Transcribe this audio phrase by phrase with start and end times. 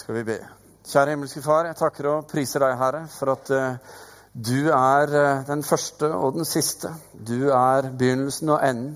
[0.00, 0.38] skal vi be.
[0.90, 3.98] Kjære himmelske Far, jeg takker og priser deg, Herre, for at uh,
[4.32, 6.92] du er uh, den første og den siste.
[7.12, 8.94] Du er begynnelsen og enden.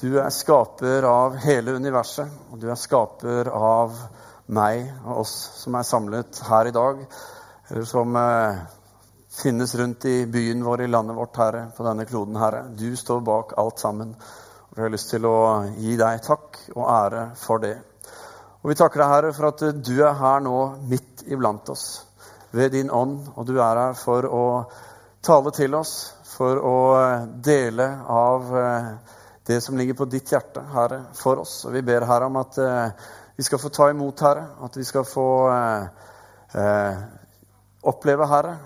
[0.00, 4.00] Du er skaper av hele universet, og du er skaper av
[4.52, 7.04] meg og oss som er samlet her i dag,
[7.68, 8.64] eller som uh,
[9.36, 12.64] finnes rundt i byen vår, i landet vårt, Herre, på denne kloden, Herre.
[12.72, 14.16] Du står bak alt sammen.
[14.72, 15.38] Og vi har lyst til å
[15.76, 17.76] gi deg takk og ære for det.
[18.62, 21.86] Og vi takker deg, Herre, for at du er her nå midt iblant oss
[22.54, 24.42] ved din ånd, og du er her for å
[25.24, 26.76] tale til oss, for å
[27.42, 28.86] dele av eh,
[29.50, 31.56] det som ligger på ditt hjerte, Herre, for oss.
[31.66, 34.86] Og vi ber Herre om at eh, vi skal få ta imot, Herre, at vi
[34.86, 37.02] skal få eh,
[37.82, 38.58] oppleve, Herre,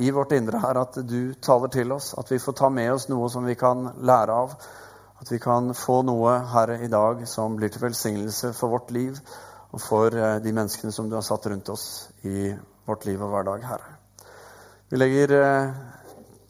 [0.00, 3.10] i vårt indre, Herre, at du taler til oss, at vi får ta med oss
[3.12, 4.54] noe som vi kan lære av.
[5.22, 9.18] At vi kan få noe, Herre, i dag som blir til velsignelse for vårt liv
[9.70, 11.84] og for eh, de menneskene som du har satt rundt oss
[12.26, 12.48] i
[12.90, 13.92] vårt liv og hverdag, Herre.
[14.90, 15.76] Vi legger eh,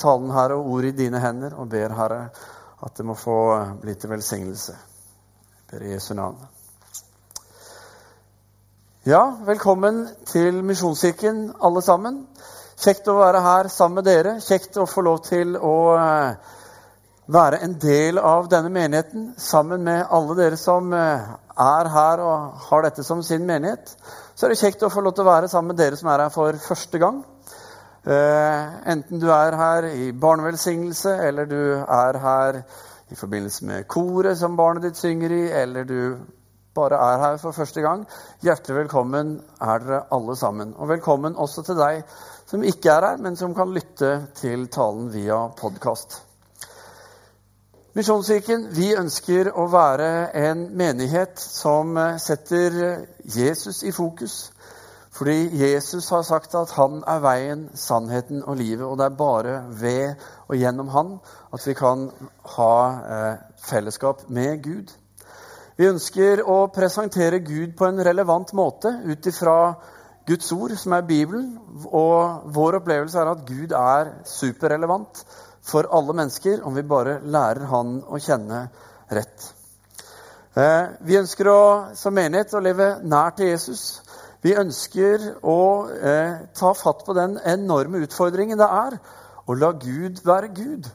[0.01, 2.23] talen, Herre, og ordet i dine hender og ber, Herre,
[2.81, 3.37] at det må få
[3.83, 4.79] bli til velsignelse.
[4.79, 6.41] Jeg ber i Jesu navn.
[9.05, 9.21] Ja,
[9.53, 12.23] velkommen til Misjonskirken, alle sammen.
[12.81, 14.39] Kjekt å være her sammen med dere.
[14.41, 16.59] Kjekt å få lov til å eh,
[17.33, 21.29] være en del av denne menigheten sammen med alle dere som eh,
[21.63, 23.95] er her og har dette som sin menighet.
[24.35, 26.27] Så er det kjekt å få lov til å være sammen med dere som er
[26.27, 27.23] her for første gang.
[28.03, 32.63] Eh, enten du er her i barnevelsignelse, eller du er her
[33.13, 36.01] i forbindelse med koret som barnet ditt synger i, eller du
[36.75, 38.05] bare er her for første gang.
[38.45, 40.75] Hjertelig velkommen er dere alle sammen.
[40.77, 42.03] Og velkommen også til deg
[42.49, 46.32] som ikke er her, men som kan lytte til talen via podkast.
[47.93, 50.07] Misjonskirken vi ønsker å være
[50.41, 52.79] en menighet som eh, setter
[53.35, 54.37] Jesus i fokus.
[55.13, 58.87] Fordi Jesus har sagt at han er veien, sannheten og livet.
[58.87, 61.13] Og det er bare ved og gjennom han
[61.53, 62.09] at vi kan
[62.55, 62.73] ha
[63.19, 64.97] eh, fellesskap med Gud.
[65.77, 69.59] Vi ønsker å presentere Gud på en relevant måte ut ifra
[70.25, 71.59] Guds ord, som er Bibelen.
[71.93, 75.27] Og vår opplevelse er at Gud er superrelevant
[75.63, 78.67] for alle mennesker om vi bare lærer Han å kjenne
[79.13, 79.49] rett.
[80.59, 81.61] Eh, vi ønsker å,
[81.97, 84.03] som menighet å leve nær til Jesus.
[84.43, 85.61] Vi ønsker å
[85.95, 88.99] eh, ta fatt på den enorme utfordringen det er
[89.47, 90.89] å la Gud være Gud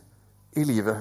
[0.57, 0.99] i livet.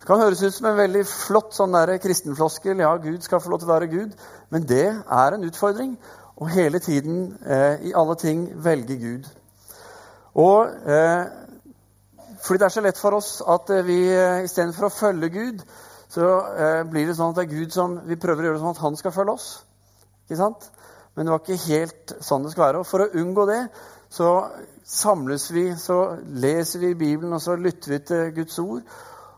[0.00, 2.78] Det kan høres ut som en veldig flott sånn kristenfloskel.
[2.78, 4.12] Ja, Gud skal få lov til å være Gud.
[4.50, 5.96] Men det er en utfordring.
[6.36, 9.26] Å hele tiden, eh, i alle ting, velge Gud.
[10.36, 11.24] Og eh,
[12.42, 15.64] fordi det er så lett for oss at eh, vi eh, istedenfor å følge Gud,
[16.12, 18.64] så eh, blir det sånn at det er Gud som vi prøver å gjøre det
[18.64, 19.48] sånn at han skal følge oss.
[20.26, 20.70] Ikke sant?
[21.16, 22.82] Men det var ikke helt sånn det skal være.
[22.82, 23.60] Og for å unngå det
[24.12, 24.30] så
[24.86, 26.00] samles vi, så
[26.38, 28.82] leser vi Bibelen, og så lytter vi til Guds ord.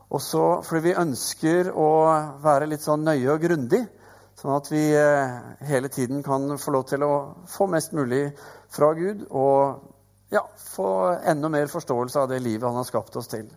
[0.09, 1.89] Og så, fordi vi ønsker å
[2.43, 3.81] være litt sånn nøye og grundig,
[4.39, 4.83] sånn at vi
[5.69, 7.13] hele tiden kan få lov til å
[7.49, 8.27] få mest mulig
[8.73, 9.81] fra Gud og
[10.29, 10.87] ja, få
[11.25, 13.49] enda mer forståelse av det livet han har skapt oss til.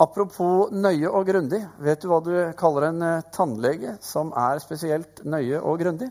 [0.00, 1.60] Apropos nøye og grundig.
[1.84, 6.08] Vet du hva du kaller en eh, tannlege som er spesielt nøye og grundig?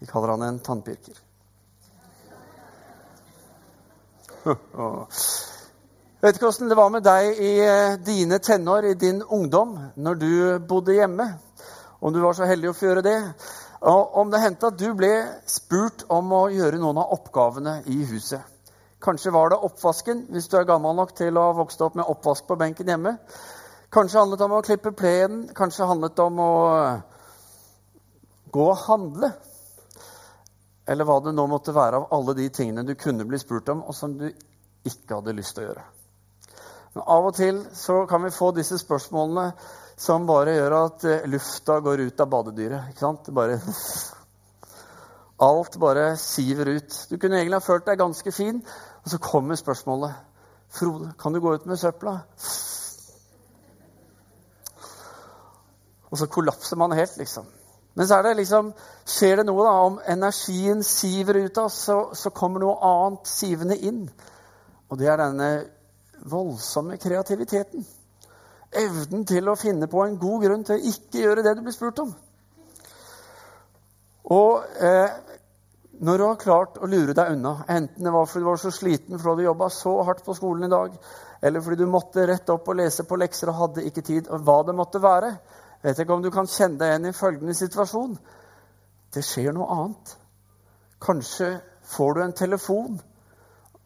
[0.00, 1.20] Vi kaller han en tannpirker.
[6.22, 10.14] Vet ikke åssen det var med deg i eh, dine tenår, i din ungdom, når
[10.18, 11.28] du bodde hjemme.
[12.00, 13.18] Om du var så heldig å få gjøre det.
[13.80, 15.12] Og om det hendte at du ble
[15.50, 18.40] spurt om å gjøre noen av oppgavene i huset.
[19.02, 22.08] Kanskje var det oppvasken, hvis du er gammel nok til å ha vokst opp med
[22.08, 23.16] oppvask på benken hjemme.
[23.92, 26.54] Kanskje handlet det om å klippe plenen, kanskje handlet det om å
[28.56, 29.30] gå og handle.
[30.88, 33.84] Eller hva det nå måtte være av alle de tingene du kunne bli spurt om,
[33.84, 34.30] og som du
[34.86, 35.84] ikke hadde lyst til å gjøre.
[36.96, 39.50] Men av og til så kan vi få disse spørsmålene
[39.96, 42.90] som bare gjør at eh, lufta går ut av badedyret.
[42.90, 43.30] ikke sant?
[43.34, 43.56] Bare,
[45.48, 46.98] alt bare siver ut.
[47.08, 48.60] Du kunne egentlig ha følt deg ganske fin,
[49.02, 50.22] og så kommer spørsmålet.
[50.76, 52.20] 'Frode, kan du gå ut med søpla?'
[56.10, 57.46] Og så kollapser man helt, liksom.
[57.94, 58.72] Men så er det liksom,
[59.08, 63.30] skjer det noe da, om energien siver ut av oss, så, så kommer noe annet
[63.30, 64.04] sivende inn.
[64.90, 65.48] Og det er denne
[66.28, 67.86] voldsomme kreativiteten
[68.72, 71.76] evnen til å finne på en god grunn til å ikke gjøre det du blir
[71.76, 72.14] spurt om.
[74.36, 75.10] Og eh,
[76.06, 78.72] når du har klart å lure deg unna, enten det var fordi du var så
[78.74, 80.96] sliten fordi du jobba så hardt på skolen i dag,
[81.42, 84.42] eller fordi du måtte rette opp og lese på lekser og hadde ikke tid, og
[84.44, 85.36] hva det måtte være
[85.86, 88.18] vet ikke om du kan kjenne deg igjen i følgende situasjon.
[89.14, 90.16] det skjer noe annet.
[91.00, 92.98] Kanskje får du en telefon.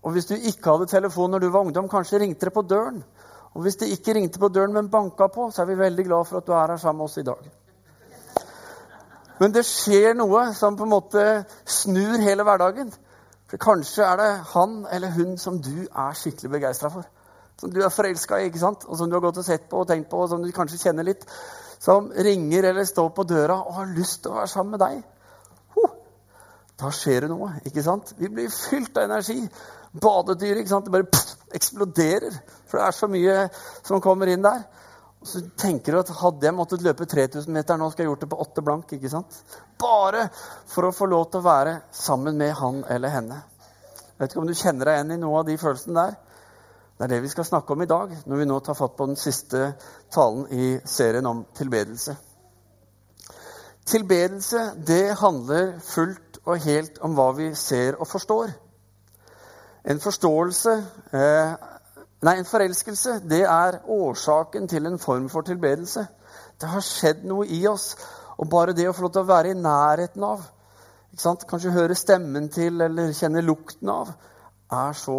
[0.02, 3.02] Og hvis du ikke hadde telefon når du var ungdom, kanskje ringte det på døren.
[3.54, 6.28] Og hvis det ikke ringte på døren, men banka på, så er vi veldig glad
[6.28, 7.50] for at du er her sammen med oss i dag.
[9.40, 11.22] Men det skjer noe som på en måte
[11.64, 12.92] snur hele hverdagen.
[13.50, 17.08] For kanskje er det han eller hun som du er skikkelig begeistra for.
[17.60, 18.84] Som du er forelska i, ikke sant?
[18.86, 20.78] og som du har gått og sett på og tenkt på, og som du kanskje
[20.84, 21.24] kjenner litt.
[21.80, 25.02] Som ringer eller står på døra og har lyst til å være sammen med deg.
[25.74, 25.96] Huh.
[26.80, 27.54] Da skjer det noe.
[27.64, 28.14] ikke sant?
[28.20, 29.40] Vi blir fylt av energi.
[30.04, 30.86] Badedyr ikke sant?
[30.86, 32.36] det bare pff, eksploderer.
[32.68, 33.36] For det er så mye
[33.82, 34.62] som kommer inn der.
[35.20, 38.22] Og så tenker du at hadde jeg måttet løpe 3000 meter nå, skal jeg gjort
[38.24, 38.92] det på åtte blank.
[38.96, 39.42] ikke sant?
[39.80, 40.28] Bare
[40.70, 43.42] for å få lov til å være sammen med han eller henne.
[44.00, 46.16] Jeg vet ikke om du kjenner deg igjen i noe av de følelsene der.
[46.96, 49.06] Det er det vi skal snakke om i dag, når vi nå tar fatt på
[49.08, 49.70] den siste
[50.12, 52.16] talen i serien om tilbedelse.
[53.88, 58.52] Tilbedelse, det handler fullt og helt om hva vi ser og forstår.
[59.84, 60.76] En forståelse
[61.16, 61.52] eh,
[62.20, 66.02] Nei, en forelskelse det er årsaken til en form for tilbedelse.
[66.60, 67.94] Det har skjedd noe i oss.
[68.36, 70.42] Og bare det å få lov til å være i nærheten av,
[71.48, 74.12] kanskje høre stemmen til eller kjenne lukten av,
[74.68, 75.16] er så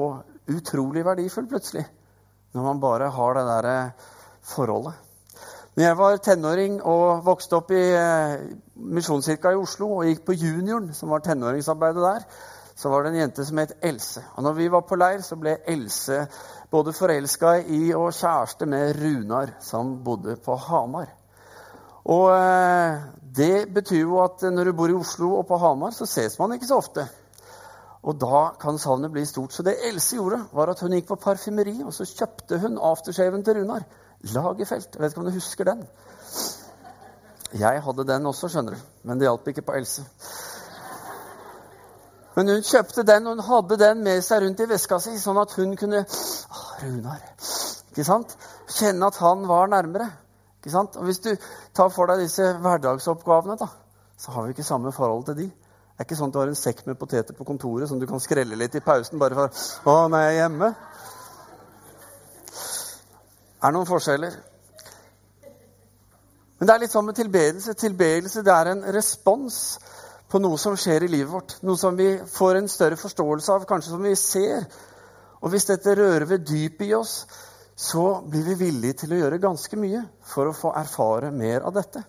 [0.49, 1.87] utrolig verdifull plutselig.
[2.53, 3.75] Når man bare har det derre
[4.45, 4.93] forholdet.
[5.75, 8.41] Når jeg var tenåring og vokste opp i eh,
[8.75, 12.25] Misjonskirka i Oslo og gikk på junioren, som var tenåringsarbeidet der,
[12.81, 14.23] så var det en jente som het Else.
[14.35, 16.23] Og når vi var på leir, så ble Else
[16.71, 21.11] både forelska i og kjæreste med Runar, som bodde på Hamar.
[22.09, 23.03] Og eh,
[23.37, 26.55] det betyr jo at når du bor i Oslo og på Hamar, så ses man
[26.57, 27.05] ikke så ofte.
[28.01, 29.53] Og da kan savnet bli stort.
[29.53, 33.45] Så det Else gjorde, var at hun gikk på parfymeri, og så kjøpte hun aftershaven
[33.45, 33.85] til Runar.
[34.33, 34.95] Lagerfelt.
[34.95, 35.85] Jeg vet ikke om du husker den?
[37.61, 38.89] Jeg hadde den også, skjønner du.
[39.03, 40.07] Men det hjalp ikke på Else.
[42.35, 45.39] Men hun kjøpte den, og hun hadde den med seg rundt i veska si, sånn
[45.41, 47.23] at hun kunne ah, Runar,
[47.91, 48.37] ikke sant?
[48.71, 50.07] Kjenne at han var nærmere.
[50.59, 50.95] ikke sant?
[50.95, 51.33] Og Hvis du
[51.75, 53.67] tar for deg disse hverdagsoppgavene, da,
[54.17, 55.49] så har vi ikke samme forhold til de.
[55.51, 58.07] Det er ikke sånn at du har en sekk med poteter på kontoret som du
[58.09, 60.71] kan skrelle litt i pausen bare for å, nå er jeg hjemme.
[63.61, 64.39] Det er noen forskjeller.
[66.57, 67.75] Men det er litt sånn med tilbedelse.
[67.77, 69.59] Tilbedelse det er en respons
[70.31, 71.57] på noe som skjer i livet vårt.
[71.67, 74.63] Noe som vi får en større forståelse av, kanskje som vi ser.
[75.41, 77.25] Og hvis dette rører ved dypet i oss,
[77.75, 81.75] så blir vi villige til å gjøre ganske mye for å få erfare mer av
[81.75, 82.03] dette.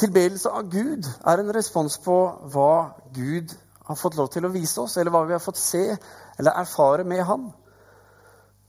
[0.00, 2.16] Tilbedelse av Gud er en respons på
[2.52, 2.74] hva
[3.16, 3.52] Gud
[3.88, 5.82] har fått lov til å vise oss, eller hva vi har fått se
[6.38, 7.50] eller erfare med Han.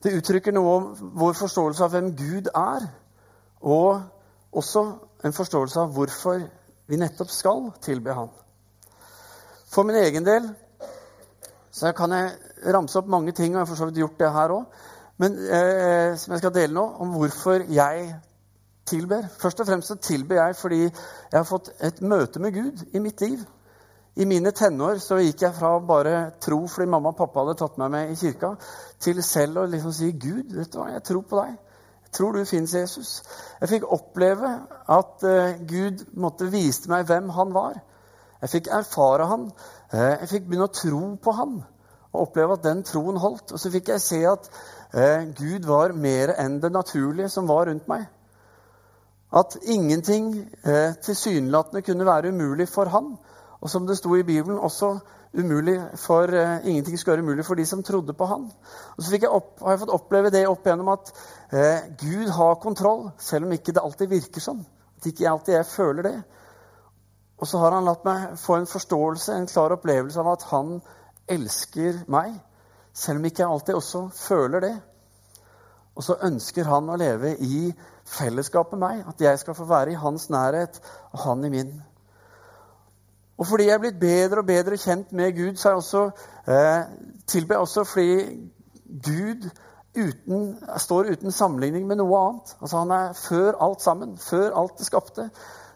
[0.02, 2.88] Det uttrykker noe om vår forståelse av hvem Gud er,
[3.62, 4.02] og
[4.58, 4.86] også
[5.24, 6.42] en forståelse av hvorfor
[6.88, 8.30] vi nettopp skal tilbe Han.
[9.72, 10.50] For min egen del
[11.72, 14.34] så kan jeg ramse opp mange ting, og jeg har for så vidt gjort det
[14.36, 14.82] her òg,
[15.24, 18.12] eh, som jeg skal dele nå, om hvorfor jeg
[18.86, 19.30] tilber.
[19.40, 23.00] Først og fremst så tilber jeg fordi jeg har fått et møte med Gud i
[23.00, 23.40] mitt liv.
[24.20, 27.78] I mine tenår så gikk jeg fra bare tro fordi mamma og pappa hadde tatt
[27.80, 28.58] meg med i kirka,
[29.00, 31.60] til selv å liksom si Gud, vet du hva, jeg tror på deg
[32.14, 33.22] tror du fins Jesus.
[33.62, 34.52] Jeg fikk oppleve
[34.92, 37.80] at uh, Gud måtte vise meg hvem han var.
[38.42, 39.50] Jeg fikk erfare han.
[39.94, 41.62] Uh, jeg fikk begynne å tro på han
[42.12, 43.54] og oppleve at den troen holdt.
[43.54, 44.50] Og så fikk jeg se at
[44.96, 48.08] uh, Gud var mer enn det naturlige som var rundt meg.
[49.32, 50.34] At ingenting
[50.68, 53.14] uh, tilsynelatende kunne være umulig for han.
[53.62, 54.98] Og som det sto i Bibelen, også
[55.38, 58.50] umulig for, uh, ingenting skulle være umulig for de som trodde på han.
[58.98, 61.14] Og så jeg opp, har jeg fått oppleve det opp gjennom at
[61.54, 64.64] uh, Gud har kontroll, selv om ikke det alltid virker sånn.
[65.00, 66.16] At ikke alltid jeg føler det.
[67.42, 70.76] Og så har han latt meg få en forståelse, en klar opplevelse av at han
[71.32, 72.36] elsker meg,
[72.94, 74.76] selv om ikke jeg alltid også føler det.
[75.96, 77.72] Og så ønsker han å leve i
[78.08, 80.80] fellesskap med meg, at jeg skal få være i hans nærhet
[81.12, 81.74] og han i min.
[83.42, 86.02] Og fordi jeg er blitt bedre og bedre kjent med Gud, så jeg også,
[86.48, 86.82] eh,
[87.28, 88.38] tilber jeg også fordi
[89.08, 89.48] Gud
[89.98, 92.54] uten, står uten sammenligning med noe annet.
[92.62, 95.30] Altså Han er før alt sammen, før alt det skapte.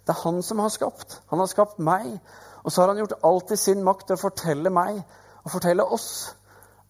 [0.05, 1.21] Det er han som har skapt.
[1.29, 2.19] Han har skapt meg.
[2.63, 5.01] Og så har han gjort alt i sin makt til å fortelle meg
[5.43, 6.35] og fortelle oss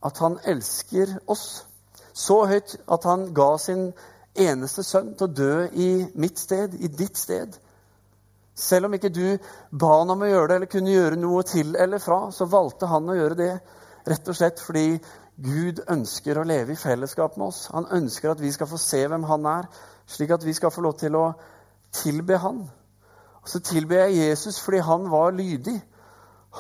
[0.03, 1.65] at han elsker oss.
[2.13, 3.94] Så høyt at han ga sin
[4.36, 7.55] eneste sønn til å dø i mitt sted, i ditt sted.
[8.55, 9.38] Selv om ikke du
[9.71, 12.88] ba han om å gjøre det eller kunne gjøre noe til eller fra, så valgte
[12.88, 13.51] han å gjøre det
[14.07, 14.88] rett og slett fordi
[15.35, 17.65] Gud ønsker å leve i fellesskap med oss.
[17.75, 19.67] Han ønsker at vi skal få se hvem han er,
[20.07, 21.25] slik at vi skal få lov til å
[21.95, 22.63] tilbe han.
[23.43, 25.75] Og så tilber jeg Jesus fordi han var lydig.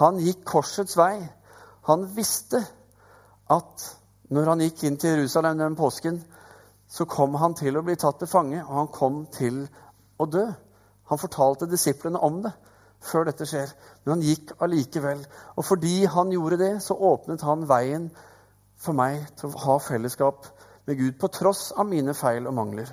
[0.01, 1.23] Han gikk korsets vei.
[1.87, 2.59] Han visste
[3.55, 3.87] at
[4.35, 6.19] når han gikk inn til Jerusalem den påsken,
[6.89, 9.63] så kom han til å bli tatt til fange, og han kom til
[10.19, 10.45] å dø.
[11.11, 12.53] Han fortalte disiplene om det
[13.05, 13.69] før dette skjer,
[14.03, 15.21] men han gikk allikevel.
[15.55, 18.09] Og fordi han gjorde det, så åpnet han veien
[18.81, 20.47] for meg til å ha fellesskap
[20.85, 22.89] med Gud, på tross av mine feil og mangler.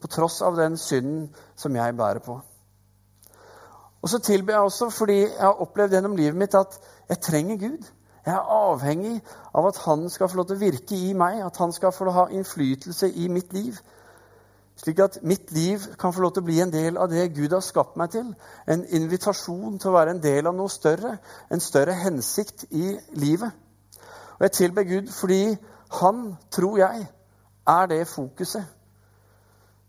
[0.00, 2.38] På tross av den synden som jeg bærer på.
[4.04, 6.76] Og så tilber jeg også fordi jeg har opplevd gjennom livet mitt at
[7.08, 7.86] jeg trenger Gud.
[8.24, 9.18] Jeg er avhengig
[9.56, 12.04] av at han skal få lov til å virke i meg, at han skal få
[12.04, 13.78] lov til å ha innflytelse i mitt liv.
[14.76, 17.52] Slik at mitt liv kan få lov til å bli en del av det Gud
[17.54, 18.32] har skapt meg til.
[18.66, 21.16] En invitasjon til å være en del av noe større,
[21.50, 23.54] en større hensikt i livet.
[24.34, 25.42] Og jeg tilber Gud fordi
[26.00, 27.06] han, tror jeg,
[27.70, 28.74] er det fokuset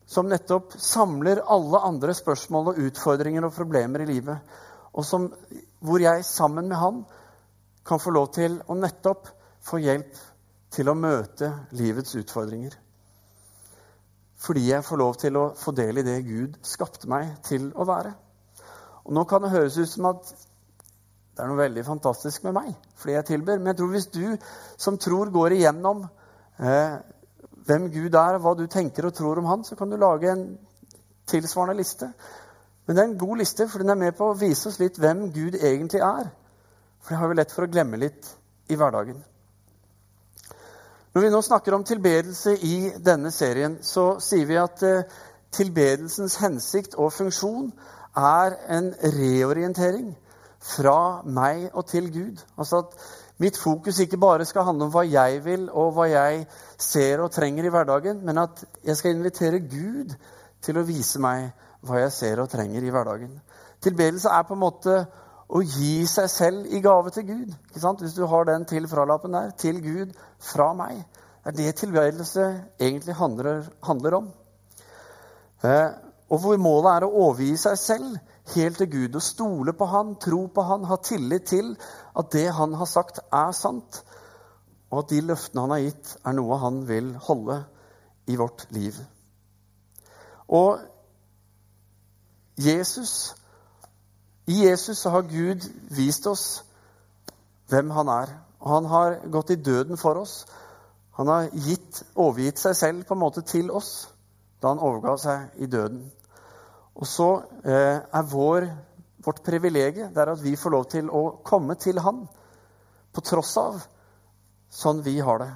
[0.05, 4.37] som nettopp samler alle andre spørsmål og utfordringer og problemer i livet,
[4.93, 5.31] og som,
[5.81, 7.01] hvor jeg sammen med han
[7.85, 9.27] kan få lov til å nettopp
[9.65, 10.21] få hjelp
[10.75, 12.77] til å møte livets utfordringer.
[14.45, 17.87] Fordi jeg får lov til å få del i det Gud skapte meg til å
[17.87, 18.11] være.
[19.05, 20.29] Og Nå kan det høres ut som at
[21.35, 23.59] det er noe veldig fantastisk med meg fordi jeg tilber.
[23.59, 24.23] Men jeg tror hvis du
[24.77, 26.05] som tror går igjennom
[26.61, 26.95] eh,
[27.65, 30.47] hvem Gud er, hva du tenker og tror om Han, så kan du lage en
[31.27, 32.11] tilsvarende liste.
[32.85, 34.99] Men det er en god liste, for den er med på å vise oss litt
[35.01, 36.29] hvem Gud egentlig er.
[37.01, 38.29] For det har vi lett for å glemme litt
[38.69, 39.17] i hverdagen.
[41.15, 45.05] Når vi nå snakker om tilbedelse i denne serien, så sier vi at eh,
[45.55, 47.69] tilbedelsens hensikt og funksjon
[48.19, 50.09] er en reorientering
[50.59, 52.43] fra meg og til Gud.
[52.59, 52.99] Altså at
[53.39, 56.43] mitt fokus ikke bare skal handle om hva jeg vil, og hva jeg
[56.75, 60.11] ser og trenger i hverdagen, men at jeg skal invitere Gud
[60.67, 61.53] til å vise meg
[61.87, 63.39] hva jeg ser og trenger i hverdagen.
[63.87, 65.05] Tilbedelse er på en måte
[65.45, 67.51] å gi seg selv i gave til Gud.
[67.69, 68.01] Ikke sant?
[68.01, 69.51] Hvis du har den til fralappen der.
[69.57, 71.03] Til Gud fra meg.
[71.45, 72.45] Det er det tilværelse
[72.81, 74.31] egentlig handler, handler om.
[75.63, 75.91] Eh,
[76.33, 78.15] og hvor målet er å overgi seg selv
[78.55, 79.15] helt til Gud.
[79.15, 81.75] Og stole på Han, tro på Han, ha tillit til
[82.17, 84.01] at det Han har sagt, er sant.
[84.89, 87.61] Og at de løftene Han har gitt, er noe Han vil holde
[88.25, 88.97] i vårt liv.
[90.49, 90.79] Og
[92.57, 93.35] Jesus
[94.45, 96.63] i Jesus så har Gud vist oss
[97.71, 98.33] hvem han er.
[98.61, 100.43] Og han har gått i døden for oss.
[101.17, 104.07] Han har gitt, overgitt seg selv på en måte til oss
[104.61, 106.05] da han overga seg i døden.
[106.95, 107.29] Og så
[107.65, 108.67] eh, er vår,
[109.25, 112.23] vårt privilegium at vi får lov til å komme til han
[113.15, 113.81] på tross av
[114.71, 115.51] sånn vi har det.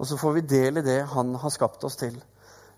[0.00, 2.14] Og så får vi del i det han har skapt oss til.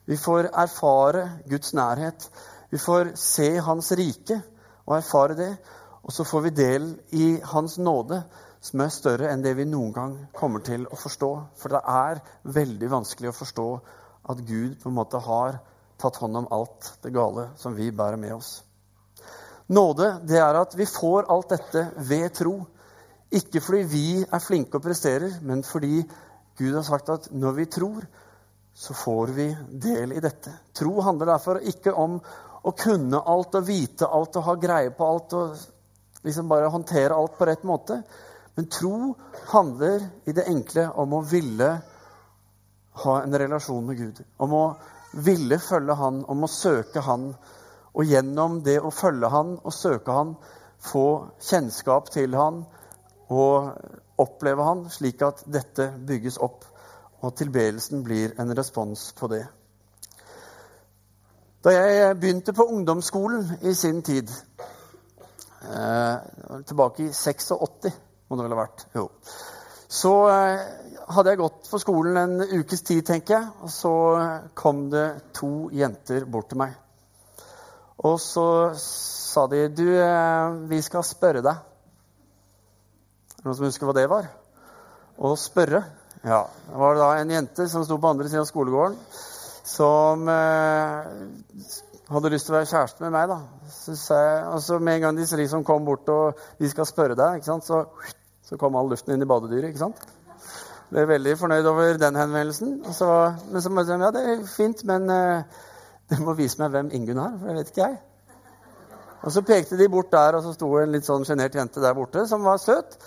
[0.08, 2.26] Vi får erfare Guds nærhet.
[2.70, 4.40] Vi får se hans rike
[4.86, 5.52] og erfare det.
[6.02, 8.22] Og så får vi del i Hans nåde,
[8.62, 11.30] som er større enn det vi noen gang kommer til å forstå.
[11.58, 12.22] For det er
[12.58, 13.68] veldig vanskelig å forstå
[14.32, 15.58] at Gud på en måte har
[16.02, 18.60] tatt hånd om alt det gale som vi bærer med oss.
[19.72, 22.56] Nåde, det er at vi får alt dette ved tro.
[23.32, 26.02] Ikke fordi vi er flinke og presterer, men fordi
[26.58, 28.02] Gud har sagt at når vi tror,
[28.74, 29.46] så får vi
[29.84, 30.52] del i dette.
[30.74, 32.18] Tro handler derfor ikke om
[32.62, 35.56] å kunne alt og vite alt og ha greie på alt og
[36.22, 38.02] liksom bare håndtere alt på rett måte.
[38.54, 39.14] Men tro
[39.50, 41.70] handler i det enkle om å ville
[43.02, 44.20] ha en relasjon med Gud.
[44.36, 44.64] Om å
[45.12, 47.32] ville følge Han, om å søke Han.
[47.92, 50.36] Og gjennom det å følge Han og søke Han,
[50.82, 51.06] få
[51.40, 52.62] kjennskap til Han
[53.32, 53.72] og
[54.20, 56.66] oppleve Han, slik at dette bygges opp,
[57.22, 59.46] og tilbedelsen blir en respons på det.
[61.62, 64.30] Da jeg begynte på ungdomsskolen i sin tid
[65.70, 66.16] eh,
[66.66, 67.92] Tilbake i 86,
[68.26, 68.82] må det vel ha vært.
[68.98, 69.04] Jo.
[69.86, 70.58] Så eh,
[71.14, 73.50] hadde jeg gått på skolen en ukes tid, tenker jeg.
[73.62, 73.94] Og så
[74.58, 75.06] kom det
[75.38, 76.74] to jenter bort til meg.
[78.02, 78.46] Og så
[78.82, 81.62] sa de Du, eh, vi skal spørre deg.
[83.38, 84.26] Er det noen som husker hva det var?
[85.14, 85.84] Å spørre.
[86.26, 86.42] Ja.
[86.66, 88.98] Det var da en jente som sto på andre siden av skolegården
[89.64, 91.10] som eh,
[92.12, 93.30] hadde lyst til å være kjæreste med meg.
[93.30, 93.38] da.
[93.86, 97.50] Jeg, så Med en gang de liksom kom bort og vi skal spørre deg, ikke
[97.50, 97.66] sant?
[97.66, 97.84] Så,
[98.46, 99.70] så kom all luften inn i badedyret.
[99.70, 100.02] ikke sant?
[100.92, 102.80] Ble veldig fornøyd over den henvendelsen.
[102.92, 103.08] Så,
[103.50, 105.60] men så må jeg si ja, det er fint, men eh,
[106.10, 108.00] du må vise meg hvem Ingunn er, for det vet ikke jeg.
[109.22, 111.94] Og så pekte de bort der, og så sto en litt sånn sjenert jente der
[111.94, 112.98] borte som var søt.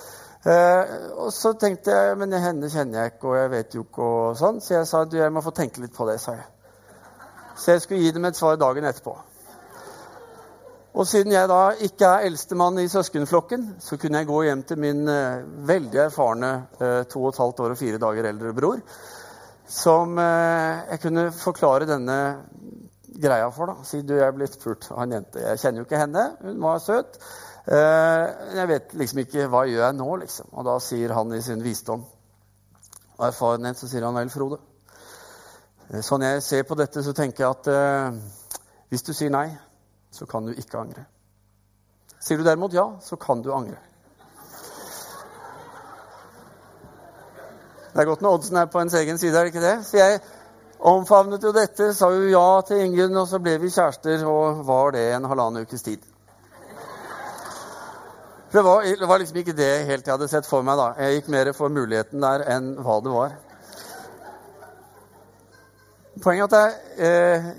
[0.46, 4.10] Eh, og så tenkte jeg men henne kjenner jeg ikke, og jeg vet jo ikke,
[4.10, 4.60] og sånn.
[4.62, 6.46] Så jeg sa du, jeg må få tenke litt på det, sa jeg.
[7.56, 9.16] Så jeg skulle gi dem et svar dagen etterpå.
[10.96, 14.80] Og siden jeg da ikke er eldstemann i søskenflokken, så kunne jeg gå hjem til
[14.80, 18.80] min uh, veldig erfarne uh, to og et halvt år og fire dager eldre bror,
[19.68, 22.20] som uh, jeg kunne forklare denne
[23.26, 23.74] greia for.
[23.74, 23.88] da.
[23.88, 25.44] Si du, jeg er blitt spurt av en jente.
[25.44, 27.20] Jeg kjenner jo ikke henne, hun var søt.
[27.66, 30.52] Jeg vet liksom ikke hva gjør jeg nå, liksom.
[30.54, 32.04] Og da sier han i sin visdom
[33.16, 34.60] og erfarenhet, så sier han vel, Frode.
[36.06, 37.70] Sånn jeg ser på dette, så tenker jeg at
[38.90, 39.48] hvis du sier nei
[40.16, 41.04] så kan du ikke angre.
[42.24, 43.78] Sier du derimot ja, så kan du angre.
[47.92, 49.76] Det er godt når oddsen er på ens egen side, er det ikke det?
[49.88, 50.20] Så jeg
[50.80, 54.96] omfavnet jo dette, sa jo ja til Ingunn, og så ble vi kjærester, og var
[54.96, 56.04] det en halvannen ukes tid.
[58.56, 60.86] Det var, det var liksom ikke det helt jeg hadde sett for meg da.
[61.02, 63.34] Jeg gikk mer for muligheten der enn hva det var.
[66.24, 67.50] Poenget er at det er, eh,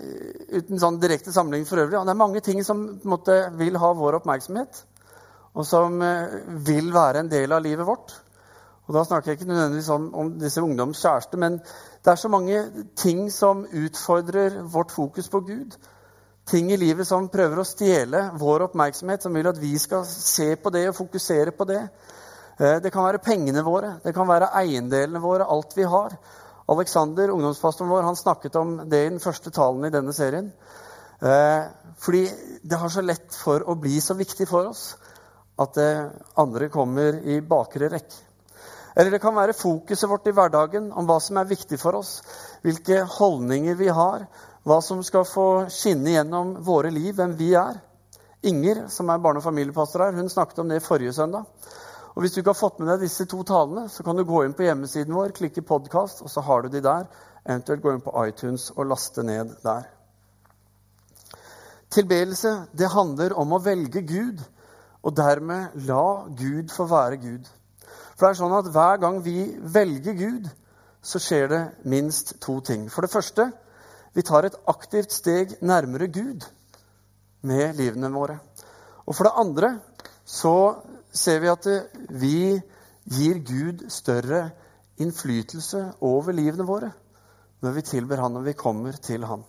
[0.57, 4.17] uten sånn direkte sammenligning for øvrig, det er mange ting som måte, vil ha vår
[4.23, 4.81] oppmerksomhet,
[5.53, 8.15] og som eh, vil være en del av livet vårt.
[8.87, 12.33] Og Da snakker jeg ikke nødvendigvis om, om disse ungdoms kjæreste, men det er så
[12.33, 12.65] mange
[12.97, 15.77] ting som utfordrer vårt fokus på Gud.
[16.47, 20.53] Ting i livet som prøver å stjele vår oppmerksomhet, som vil at vi skal se
[20.63, 21.81] på det og fokusere på det.
[22.61, 26.15] Eh, det kan være pengene våre, det kan være eiendelene våre, alt vi har.
[26.71, 30.53] Alexander, ungdomspastoren vår, han snakket om det i den første talen i denne serien.
[31.19, 31.67] Eh,
[31.99, 32.23] fordi
[32.63, 34.93] det har så lett for å bli så viktig for oss
[35.59, 35.93] at det
[36.39, 38.23] andre kommer i bakre rekke.
[38.95, 42.21] Eller det kan være fokuset vårt i hverdagen om hva som er viktig for oss,
[42.63, 44.29] hvilke holdninger vi har,
[44.67, 47.79] hva som skal få skinne gjennom våre liv, hvem vi er.
[48.43, 51.45] Inger, som er barne- og familiepastor her, hun snakket om det forrige søndag.
[52.17, 54.45] Og Hvis du ikke har fått med deg disse to talene, så kan du gå
[54.45, 57.07] inn på hjemmesiden vår, klikke 'podkast', og så har du de der.
[57.47, 59.83] Eventuelt gå inn på iTunes og laste ned der.
[61.91, 64.41] Tilbedelse det handler om å velge Gud,
[65.03, 67.47] og dermed la Gud få være Gud.
[68.17, 70.49] For det er sånn at hver gang vi velger Gud,
[71.03, 72.91] så skjer det minst to ting.
[72.91, 73.53] For det første
[74.17, 76.45] vi tar et aktivt steg nærmere Gud
[77.45, 78.39] med livene våre.
[79.05, 79.73] Og for det andre
[80.25, 80.57] så
[81.13, 81.67] ser vi at
[82.11, 82.39] vi
[83.05, 84.49] gir Gud større
[84.97, 86.95] innflytelse over livene våre
[87.65, 89.45] når vi tilber Han og vi kommer til Han.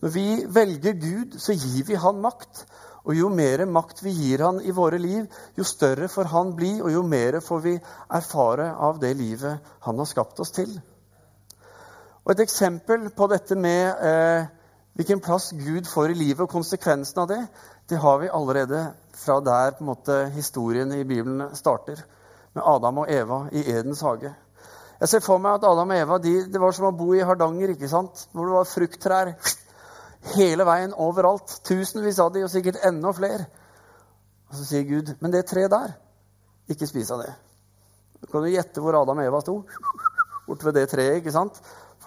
[0.00, 2.64] Når vi velger Gud, så gir vi Han makt.
[3.04, 6.78] Og jo mer makt vi gir Han i våre liv, jo større får Han bli,
[6.80, 7.74] og jo mer får vi
[8.08, 10.80] erfare av det livet Han har skapt oss til.
[12.24, 14.48] Og Et eksempel på dette med eh,
[14.98, 17.40] hvilken plass Gud får i livet, og konsekvensen av det,
[17.88, 18.82] det har vi allerede
[19.16, 22.02] fra der på en måte, historien i Bibelen starter,
[22.54, 24.34] med Adam og Eva i Edens hage.
[25.00, 27.24] Jeg ser for meg at Adam og Eva de, det var som å bo i
[27.24, 28.26] Hardanger, ikke sant?
[28.32, 29.32] hvor det var frukttrær
[30.34, 31.60] hele veien overalt.
[31.64, 33.46] Tusenvis av de, og sikkert enda flere.
[34.50, 35.94] Og så sier Gud, 'Men det treet der,
[36.68, 37.34] ikke spis av det.'
[38.20, 39.64] Du kan du gjette hvor Adam og Eva sto?
[40.46, 41.62] Borte ved det treet, ikke sant?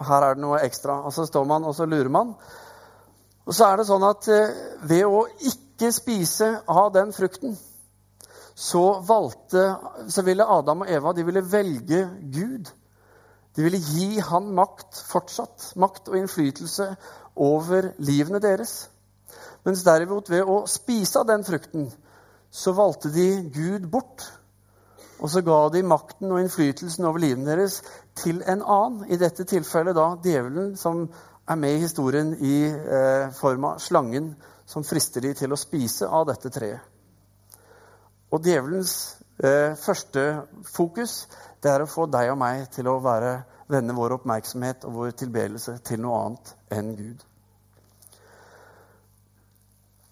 [0.08, 1.00] Her er det noe ekstra.
[1.08, 2.34] Og så står man, og så lurer man.
[3.44, 4.56] Og så er det sånn at eh,
[4.88, 7.58] ved å ikke spise av den frukten,
[8.54, 9.64] så, valgte,
[10.14, 12.70] så ville Adam og Eva de ville velge Gud.
[13.56, 16.88] De ville gi han makt fortsatt, makt og innflytelse
[17.42, 18.88] over livene deres.
[19.66, 21.90] Mens derimot ved å spise av den frukten,
[22.54, 24.26] så valgte de Gud bort.
[25.24, 27.80] Og så ga de makten og innflytelsen over livet deres
[28.20, 29.06] til en annen.
[29.08, 31.06] I dette tilfellet da djevelen, som
[31.48, 34.34] er med i historien i eh, form av slangen
[34.68, 36.84] som frister de til å spise av dette treet.
[38.34, 38.94] Og djevelens
[39.40, 40.24] eh, første
[40.74, 41.28] fokus
[41.64, 43.38] det er å få deg og meg til å være,
[43.72, 47.24] vende vår oppmerksomhet og vår tilbedelse til noe annet enn Gud.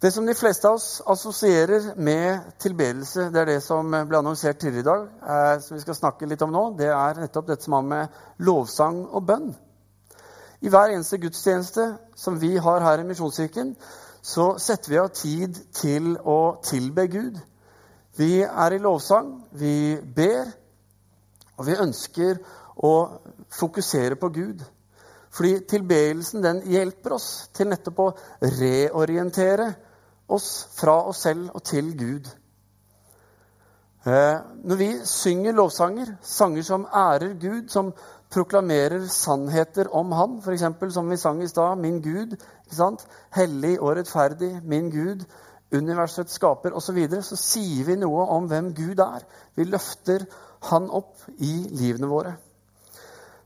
[0.02, 4.58] Det som de fleste av oss assosierer med tilbedelse, det er det som ble annonsert
[4.58, 7.68] tidligere i dag, eh, som vi skal snakke litt om nå, det er nettopp dette
[7.68, 9.52] som har med lovsang og bønn.
[10.66, 11.86] I hver eneste gudstjeneste
[12.18, 13.76] som vi har her i Misjonskirken,
[14.26, 17.38] så setter vi av tid til å tilbe Gud.
[18.18, 20.50] Vi er i lovsang, vi ber,
[21.60, 22.42] og vi ønsker
[22.82, 22.96] å
[23.54, 24.66] fokusere på Gud.
[25.30, 28.12] Fordi tilbedelsen den hjelper oss til nettopp å
[28.42, 29.72] reorientere
[30.32, 32.30] oss fra oss selv og til Gud.
[34.06, 37.94] Eh, når vi synger lovsanger, sanger som ærer Gud, som
[38.32, 40.94] proklamerer sannheter om Han, f.eks.
[40.94, 43.08] som vi sang i stad, 'Min Gud', ikke sant?
[43.32, 45.26] hellig og rettferdig, min Gud,
[45.72, 49.22] universets skaper osv., så, videre, så sier vi noe om hvem Gud er.
[49.56, 50.26] Vi løfter
[50.62, 52.36] Han opp i livene våre.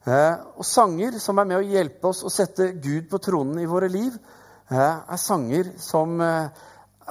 [0.05, 3.65] Eh, og sanger som er med å hjelpe oss å sette Gud på tronen i
[3.65, 4.17] våre liv,
[4.69, 6.21] eh, er sanger som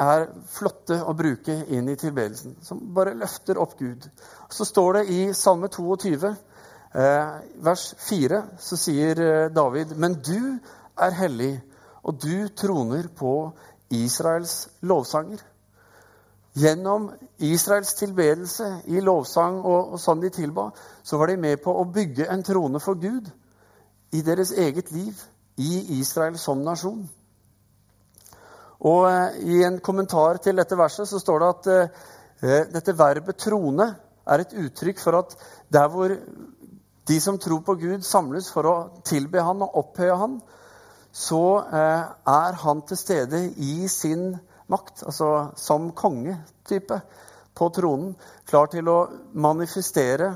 [0.00, 2.56] er flotte å bruke inn i tilbedelsen.
[2.62, 4.08] Som bare løfter opp Gud.
[4.50, 6.34] Så står det i Salme 22,
[6.94, 10.58] eh, vers 4, så sier eh, David.: Men du
[10.98, 11.62] er hellig,
[12.02, 13.52] og du troner på
[13.90, 15.42] Israels lovsanger.
[16.54, 20.68] Gjennom Israels tilbedelse i lovsang og, og sånn de tilba,
[21.02, 23.26] så var de med på å bygge en trone for Gud
[24.14, 25.18] i deres eget liv,
[25.58, 27.02] i Israel som nasjon.
[28.84, 33.40] Og eh, I en kommentar til dette verset så står det at eh, dette verbet
[33.40, 33.92] 'trone'
[34.24, 35.36] er et uttrykk for at
[35.72, 36.12] der hvor
[37.08, 40.38] de som tror på Gud, samles for å tilbe Han og opphøye Han,
[41.12, 44.32] så eh, er Han til stede i sin
[44.68, 47.00] makt, altså som kongetype
[47.54, 48.14] på tronen,
[48.48, 48.98] klar til å
[49.32, 50.34] manifestere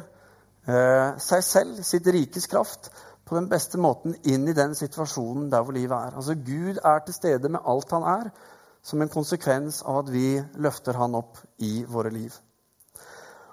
[0.69, 2.91] seg selv, sitt rikes kraft,
[3.29, 6.17] på den beste måten inn i den situasjonen der hvor livet er.
[6.17, 8.31] Altså Gud er til stede med alt han er,
[8.83, 12.33] som en konsekvens av at vi løfter han opp i våre liv.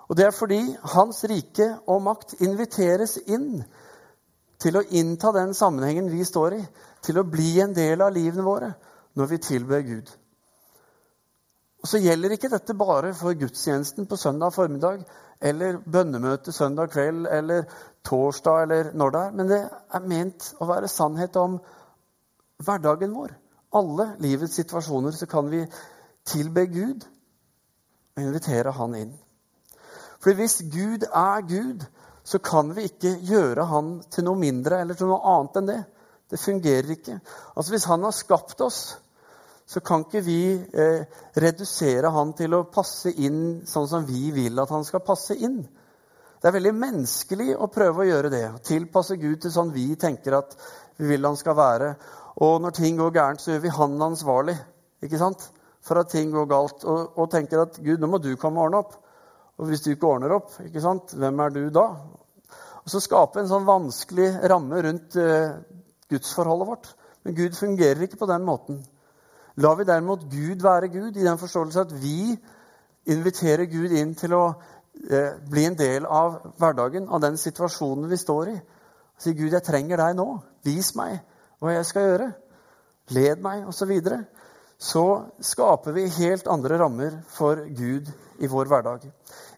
[0.07, 0.61] Og Det er fordi
[0.93, 3.63] hans rike og makt inviteres inn
[4.61, 6.61] til å innta den sammenhengen vi står i,
[7.03, 8.71] til å bli en del av livene våre
[9.17, 10.07] når vi tilber Gud.
[11.83, 15.03] Og så gjelder ikke dette bare for gudstjenesten på søndag formiddag
[15.41, 17.65] eller bønnemøte søndag kveld eller
[18.05, 19.31] torsdag eller når det er.
[19.31, 21.59] Men det er ment å være sannhet om
[22.63, 23.35] hverdagen vår.
[23.75, 25.65] Alle livets situasjoner så kan vi
[26.25, 27.05] tilbe Gud
[28.15, 29.13] og invitere Han inn.
[30.23, 31.83] For hvis Gud er Gud,
[32.25, 35.81] så kan vi ikke gjøre Han til noe mindre eller til noe annet enn det.
[36.31, 37.19] Det fungerer ikke.
[37.55, 38.97] Altså Hvis Han har skapt oss,
[39.65, 41.05] så kan ikke vi eh,
[41.41, 45.63] redusere han til å passe inn sånn som vi vil at han skal passe inn.
[46.41, 48.43] Det er veldig menneskelig å prøve å gjøre det.
[48.67, 50.53] Tilpasse Gud til sånn vi tenker at
[50.99, 51.89] vi vil han skal være.
[52.45, 54.57] Og når ting går gærent, så gjør vi han ansvarlig
[55.05, 55.51] ikke sant?
[55.85, 56.85] for at ting går galt.
[56.89, 58.95] Og, og tenker at Gud, nå må du komme og ordne opp.
[59.61, 61.13] Og hvis du ikke ordner opp, ikke sant?
[61.13, 61.85] hvem er du da?
[62.85, 65.57] Og så skape en sånn vanskelig ramme rundt uh,
[66.09, 66.89] gudsforholdet vårt.
[67.25, 68.81] Men Gud fungerer ikke på den måten.
[69.55, 72.35] Lar vi derimot Gud være Gud, i den forståelse at vi
[73.05, 74.45] inviterer Gud inn til å
[75.09, 78.55] eh, bli en del av hverdagen, av den situasjonen vi står i.
[79.17, 80.25] Si, 'Gud, jeg trenger deg nå.
[80.67, 81.21] Vis meg
[81.63, 82.33] hva jeg skal gjøre.'
[83.15, 83.77] Led meg, osv.
[83.77, 84.17] Så, videre.
[84.81, 85.03] så
[85.39, 88.09] skaper vi helt andre rammer for Gud
[88.41, 89.05] i vår hverdag.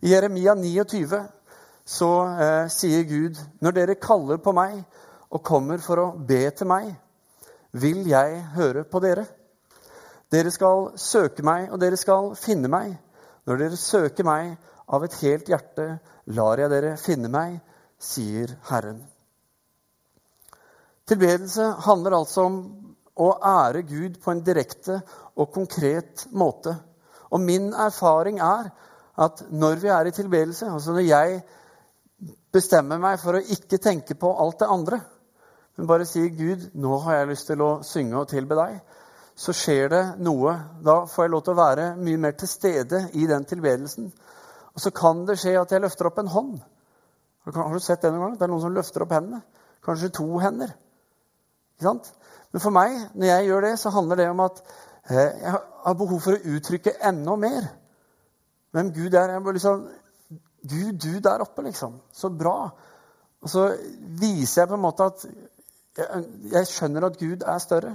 [0.03, 1.21] I Jeremia 29
[1.87, 4.83] så eh, sier Gud, 'Når dere kaller på meg
[5.31, 6.93] og kommer for å be til meg,
[7.71, 9.25] vil jeg høre på dere.'
[10.31, 12.95] Dere skal søke meg, og dere skal finne meg.
[13.47, 14.57] Når dere søker meg
[14.91, 15.85] av et helt hjerte,
[16.35, 17.61] lar jeg dere finne meg,
[17.97, 18.99] sier Herren.
[21.07, 22.57] Tilbedelse handler altså om
[23.17, 24.99] å ære Gud på en direkte
[25.39, 26.75] og konkret måte.
[27.31, 28.67] Og min erfaring er
[29.17, 31.39] at når vi er i tilbedelse, altså når jeg
[32.53, 34.99] bestemmer meg for å ikke tenke på alt det andre,
[35.77, 38.79] men bare sier 'Gud, nå har jeg lyst til å synge og tilbe deg',
[39.37, 40.53] så skjer det noe.
[40.81, 44.09] Da får jeg lov til å være mye mer til stede i den tilbedelsen.
[44.73, 46.57] Og så kan det skje at jeg løfter opp en hånd.
[47.53, 48.37] Har du sett det noen gang?
[48.39, 49.43] Det er noen som løfter opp hendene.
[49.85, 50.73] Kanskje to hender.
[51.77, 52.09] Ikke sant?
[52.51, 54.59] Men for meg, når jeg gjør det, så handler det om at
[55.09, 57.69] eh, jeg har behov for å uttrykke enda mer
[58.75, 59.35] hvem Gud er.
[59.35, 59.85] Jeg bare liksom
[60.67, 62.01] Gud, du der oppe, liksom.
[62.11, 62.57] Så bra.
[63.41, 63.69] Og så
[64.19, 67.93] viser jeg på en måte at jeg, jeg skjønner at Gud er større.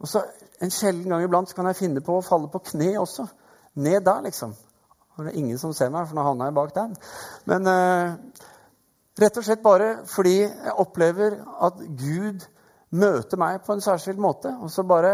[0.00, 0.24] Og så
[0.56, 3.26] En sjelden gang iblant kan jeg finne på å falle på kne også.
[3.76, 4.54] Ned der, liksom.
[5.16, 6.94] Og det er ingen som ser meg, for nå havna jeg bak den.
[7.44, 8.14] Men eh,
[9.20, 11.36] rett og slett bare fordi jeg opplever
[11.68, 12.46] at Gud
[12.96, 14.54] møter meg på en særskilt måte.
[14.64, 15.12] Og så bare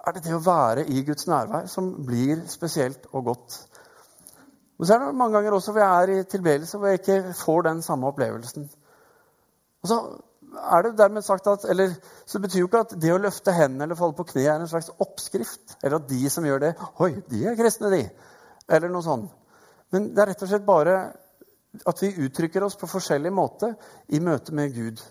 [0.00, 3.58] er det det å være i Guds nærvær som blir spesielt og godt.
[4.76, 7.34] Men så er det mange ganger også hvor jeg er i tilbedelse hvor jeg ikke
[7.36, 8.70] får den samme opplevelsen.
[9.82, 9.98] Og så
[10.58, 11.92] er det dermed sagt at, eller,
[12.26, 14.70] så betyr jo ikke at det å løfte hendene eller falle på kne er en
[14.70, 15.76] slags oppskrift.
[15.82, 16.72] Eller at de som gjør det
[17.04, 18.02] Oi, de er kristne, de.
[18.70, 19.30] Eller noe sånt.
[19.94, 20.96] Men det er rett og slett bare
[21.86, 23.72] at vi uttrykker oss på forskjellig måte
[24.10, 25.02] i møte med Gud.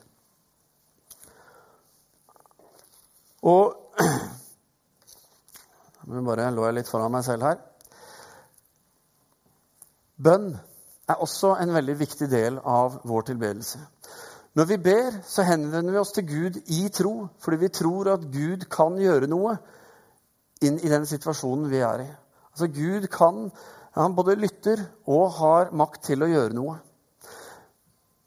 [3.47, 3.75] Og
[6.10, 7.60] Nå bare lå jeg litt foran meg selv her.
[10.17, 10.47] Bønn
[11.10, 13.78] er også en veldig viktig del av vår tilbedelse.
[14.58, 18.26] Når vi ber, så henvender vi oss til Gud i tro, fordi vi tror at
[18.34, 19.58] Gud kan gjøre noe
[20.66, 22.10] inn i den situasjonen vi er i.
[22.54, 23.50] Altså Gud kan,
[24.00, 26.76] Han både lytter og har makt til å gjøre noe.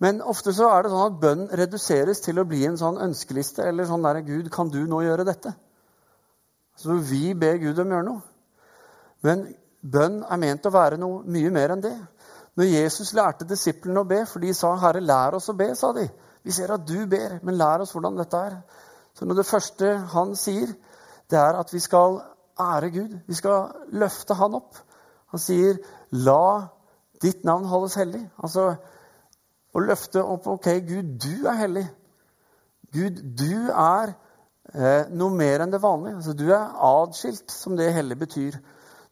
[0.02, 3.62] Men ofte så er det sånn at bønn reduseres til å bli en sånn ønskeliste.
[3.62, 5.54] Eller sånn der 'Gud, kan du nå gjøre dette?'
[6.76, 8.22] Så vi ber Gud om å gjøre noe.
[9.22, 9.44] Men
[9.82, 11.94] bønn er ment å være noe mye mer enn det.
[12.56, 15.92] Når Jesus lærte disiplene å be, for de sa 'Herre, lær oss å be', sa
[15.92, 16.08] de.
[16.44, 18.56] Vi ser at du ber, men lær oss hvordan dette er.
[19.14, 20.74] Så når det første han sier,
[21.30, 22.20] det er at vi skal
[22.60, 23.18] ære Gud.
[23.26, 24.76] Vi skal løfte han opp.
[25.32, 25.78] Han sier
[26.10, 26.68] 'la
[27.22, 28.28] ditt navn holdes hellig'.
[28.42, 28.74] Altså
[29.72, 31.86] å løfte opp OK, Gud, du er hellig.
[32.92, 34.12] Gud, du er
[34.74, 36.18] eh, noe mer enn det vanlige.
[36.20, 38.58] Altså, du er adskilt, som det hellig betyr.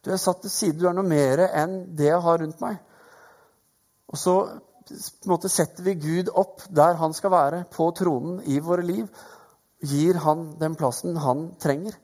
[0.04, 0.78] Du er satt til side.
[0.80, 2.76] Du er noe mer enn det jeg har rundt meg.
[4.10, 4.34] Og så
[5.30, 9.06] måte, setter vi Gud opp der han skal være, på tronen i våre liv.
[9.80, 11.94] Gir han den plassen han trenger.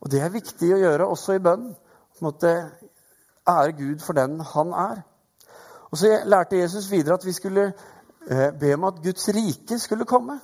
[0.00, 1.70] Og det er viktig å gjøre også i bønn.
[3.46, 5.02] Ære Gud for den han er.
[5.90, 7.72] Og så lærte Jesus videre at vi skulle
[8.30, 10.38] eh, be om at Guds rike skulle komme.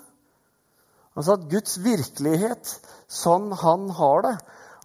[1.16, 2.76] Altså at Guds virkelighet,
[3.08, 4.36] sånn han har det,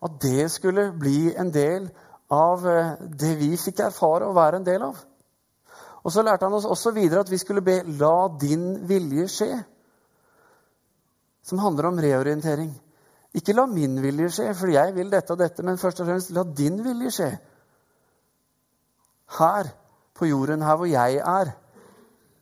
[0.03, 1.87] at det skulle bli en del
[2.33, 4.99] av eh, det vi fikk erfare å være en del av.
[6.07, 9.63] Og så lærte han oss også videre at vi skulle be 'la din vilje skje',
[11.43, 12.71] som handler om reorientering.
[13.33, 16.31] Ikke 'la min vilje skje', for jeg vil dette og dette, men først og fremst
[16.31, 17.37] 'la din vilje skje'.
[19.39, 19.63] Her
[20.15, 21.51] på jorden, her hvor jeg er,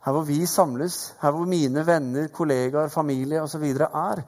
[0.06, 3.64] her hvor vi samles, her hvor mine venner, kollegaer, familie osv.
[3.64, 4.22] er.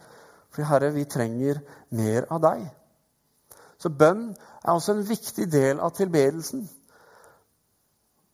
[0.50, 2.70] For Herre, vi trenger mer av deg.
[3.78, 6.70] Så bønn er også en viktig del av tilbedelsen.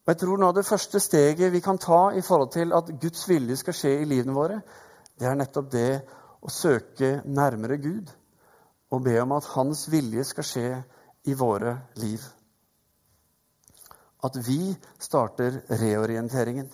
[0.03, 3.23] Og jeg tror av det første steget vi kan ta i forhold til at Guds
[3.29, 4.59] vilje skal skje i livene våre,
[5.15, 5.91] det er nettopp det
[6.43, 8.11] å søke nærmere Gud
[8.91, 10.69] og be om at Hans vilje skal skje
[11.31, 12.19] i våre liv.
[14.23, 16.67] At vi starter reorienteringen.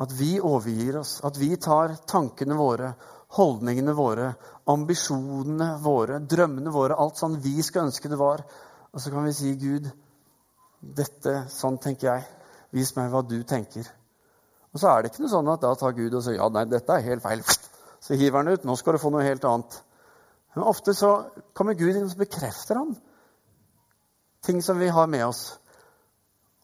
[0.00, 2.94] At vi overgir oss, at vi tar tankene våre,
[3.36, 4.32] holdningene våre,
[4.70, 8.42] ambisjonene våre, drømmene våre, alt sånn vi skal ønske det var.
[8.90, 9.86] Og så kan vi si, Gud,
[10.96, 12.26] dette, sånn tenker jeg.
[12.74, 13.86] Vis meg hva du tenker.
[14.74, 16.66] Og så er det ikke noe sånn at da tar Gud og sier ja, nei,
[16.70, 17.42] dette er helt feil.
[18.04, 18.64] Så hiver han ut.
[18.68, 19.78] Nå skal du få noe helt annet.
[20.54, 21.10] Men ofte så
[21.56, 22.92] kommer Gud inn og så bekrefter han
[24.44, 25.46] ting som vi har med oss.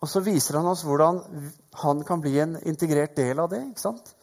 [0.01, 1.21] Og så viser han oss hvordan
[1.83, 3.63] han kan bli en integrert del av det.
[3.71, 4.15] ikke sant?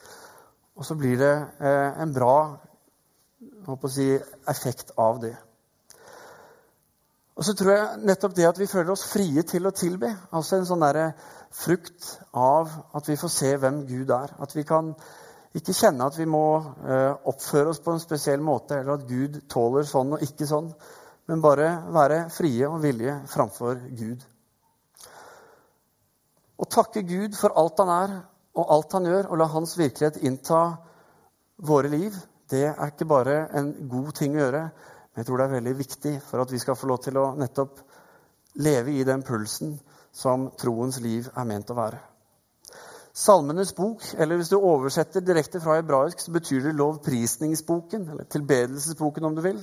[0.78, 2.38] Og så blir det eh, en bra
[3.90, 4.08] si,
[4.50, 5.34] effekt av det.
[7.38, 10.58] Og så tror jeg nettopp det at vi føler oss frie til å tilbe, altså
[10.58, 11.12] en sånn der
[11.54, 14.32] frukt av at vi får se hvem Gud er.
[14.42, 14.90] At vi kan
[15.54, 19.38] ikke kjenne at vi må eh, oppføre oss på en spesiell måte, eller at Gud
[19.50, 20.72] tåler sånn og ikke sånn,
[21.30, 24.26] men bare være frie og villige framfor Gud.
[26.58, 28.18] Å takke Gud for alt han er
[28.58, 30.62] og alt han gjør, og la hans virkelighet innta
[31.62, 32.16] våre liv,
[32.50, 34.62] det er ikke bare en god ting å gjøre,
[35.18, 37.80] jeg tror det er veldig viktig for at vi skal få lov til å nettopp
[38.62, 39.74] leve i den pulsen
[40.14, 41.98] som troens liv er ment å være.
[43.18, 49.26] Salmenes bok, eller hvis du oversetter direkte fra hebraisk, så betyr det lovprisningsboken, eller tilbedelsesboken,
[49.26, 49.58] om du vil.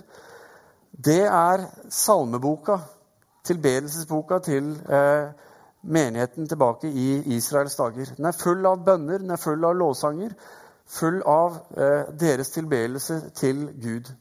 [0.91, 2.77] Det er salmeboka,
[3.47, 5.31] tilbedelsesboka til eh,
[5.87, 8.11] menigheten tilbake i Israels dager.
[8.17, 10.35] Den er full av bønner, den er full av lovsanger,
[10.99, 14.11] full av eh, deres tilbedelse til Gud.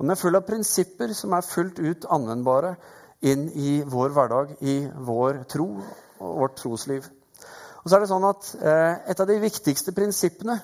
[0.00, 2.72] Og den er full av prinsipper som er fullt ut anvendbare
[3.20, 7.04] inn i vår hverdag, i vår tro og vårt trosliv.
[7.82, 10.56] Og så er det sånn at eh, Et av de viktigste prinsippene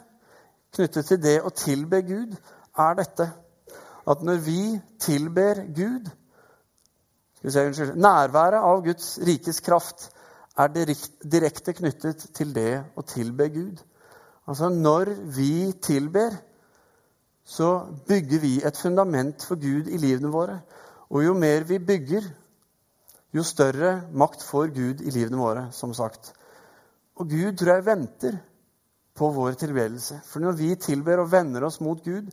[0.73, 2.33] knyttet til det å tilbe Gud,
[2.77, 3.29] er dette
[4.09, 4.61] at når vi
[5.05, 6.09] tilber Gud
[7.45, 10.09] se, unnskyld, Nærværet av Guds rikes kraft
[10.57, 13.85] er direkte knyttet til det å tilbe Gud.
[14.49, 16.33] Altså når vi tilber,
[17.47, 20.59] så bygger vi et fundament for Gud i livene våre.
[21.15, 22.27] Og jo mer vi bygger,
[23.35, 26.33] jo større makt får Gud i livene våre, som sagt.
[27.17, 28.39] Og Gud tror jeg venter
[29.17, 30.21] på vår tilbedelse.
[30.27, 32.33] For når vi tilber og vender oss mot Gud,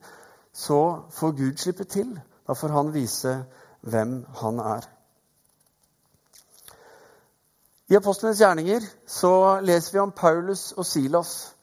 [0.52, 2.10] så får Gud slippe til.
[2.46, 3.36] Da får han vise
[3.86, 4.90] hvem han er.
[7.88, 11.53] I Apostlenes gjerninger så leser vi om Paulus og Silas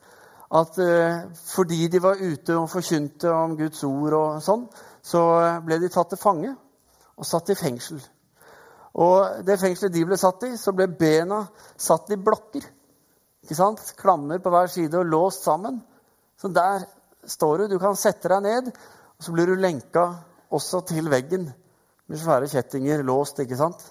[0.51, 4.65] at eh, fordi de var ute og forkynte om Guds ord og sånn,
[5.01, 5.21] så
[5.63, 6.51] ble de tatt til fange
[7.15, 8.01] og satt i fengsel.
[8.99, 11.45] Og det fengselet de ble satt i, så ble bena
[11.79, 12.65] satt i blokker.
[13.45, 13.93] Ikke sant?
[13.97, 15.79] Klammer på hver side og låst sammen.
[16.37, 16.83] Så der
[17.23, 17.67] står du.
[17.71, 18.69] Du kan sette deg ned,
[19.15, 20.09] og så blir du lenka
[20.51, 21.47] også til veggen
[22.11, 23.39] med svære kjettinger låst.
[23.39, 23.81] ikke sant?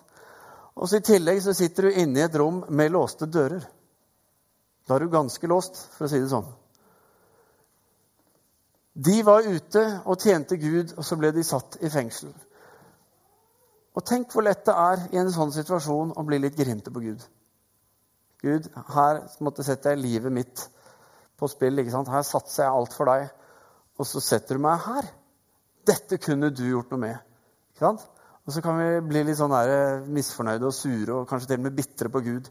[0.77, 3.65] Og så I tillegg så sitter du inne i et rom med låste dører.
[4.91, 6.49] Da er du ganske låst, for å si det sånn.
[8.99, 12.33] De var ute og tjente Gud, og så ble de satt i fengsel.
[13.95, 17.03] Og tenk hvor lett det er i en sånn situasjon å bli litt grinte på
[17.05, 17.23] Gud.
[18.43, 20.65] Gud, her måtte sette jeg livet mitt
[21.39, 21.79] på spill.
[21.79, 22.11] ikke sant?
[22.11, 23.29] Her satser jeg alt for deg,
[23.95, 25.07] og så setter du meg her.
[25.87, 27.23] Dette kunne du gjort noe med.
[27.71, 28.03] Ikke sant?
[28.43, 29.55] Og så kan vi bli litt sånn
[30.11, 32.51] misfornøyde og sure og kanskje til og med bitre på Gud.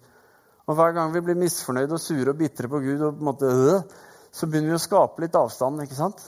[0.70, 3.30] Og hver gang vi blir misfornøyde og sure og bitre på Gud, og på en
[3.32, 3.82] måte, øh,
[4.32, 5.82] så begynner vi å skape litt avstand.
[5.82, 6.22] ikke sant?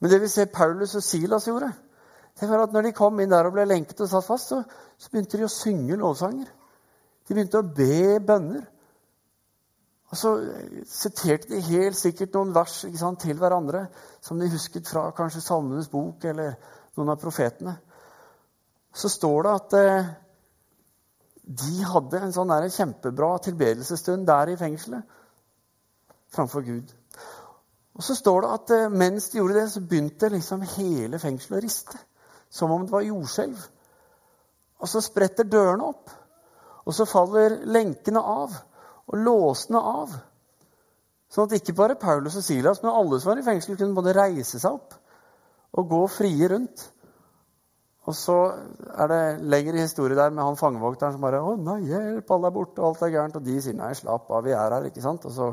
[0.00, 1.68] Men det vi ser Paulus og Silas gjorde,
[2.40, 4.62] det var at når de kom inn der og ble lenket og satt fast, så,
[4.96, 6.48] så begynte de å synge lovsanger.
[7.28, 8.62] De begynte å be bønner.
[10.08, 10.30] Og så
[10.88, 13.82] siterte de helt sikkert noen vers sant, til hverandre
[14.24, 16.54] som de husket fra kanskje Salmenes bok eller
[16.96, 17.74] noen av profetene.
[18.94, 20.08] Så står det at eh,
[21.48, 25.16] de hadde en sånn der kjempebra tilbedelsesstund der i fengselet
[26.34, 26.92] framfor Gud.
[27.96, 31.58] Og så står det at eh, mens de gjorde det, så begynte liksom hele fengselet
[31.58, 32.00] å riste.
[32.50, 33.62] Som om det var jordskjelv.
[34.78, 36.12] Og så spretter dørene opp.
[36.84, 38.54] Og så faller lenkene av
[39.08, 40.12] og låsene av.
[41.32, 44.16] Sånn at ikke bare Paulus og Silas, men alle som var i fengsel, kunne både
[44.16, 44.94] reise seg opp
[45.78, 46.86] og gå frie rundt.
[48.08, 48.36] Og så
[48.88, 52.54] er det lengre historie der med han fangevokteren som bare 'Å nei, hjelp, alle er
[52.54, 55.02] borte, og alt er gærent.' Og de sier 'Nei, slapp av, vi er her', ikke
[55.02, 55.24] sant?
[55.24, 55.52] Og så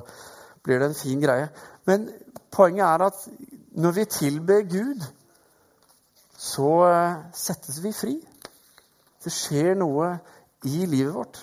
[0.64, 1.50] blir det en fin greie.
[1.86, 2.10] Men
[2.52, 3.28] poenget er at
[3.76, 5.04] når vi tilber Gud,
[6.38, 8.16] så eh, settes vi fri.
[9.24, 10.14] Det skjer noe
[10.64, 11.40] i livet vårt.